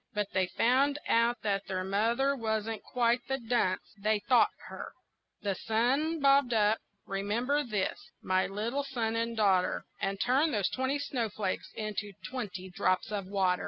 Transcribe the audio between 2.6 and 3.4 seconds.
quite the